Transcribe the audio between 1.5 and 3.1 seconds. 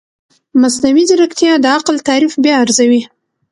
د عقل تعریف بیا ارزوي.